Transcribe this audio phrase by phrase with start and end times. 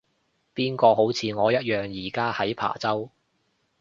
[0.55, 3.11] 邊個好似我一樣而家喺琶洲